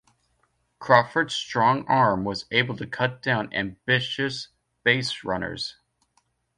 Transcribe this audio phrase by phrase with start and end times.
[0.79, 4.47] Crawford's strong arm was able to cut down ambitious
[4.83, 5.75] baserunners.